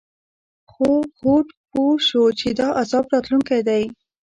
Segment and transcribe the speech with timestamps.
[0.71, 3.83] خو هود پوه شو چې دا عذاب راتلونکی دی.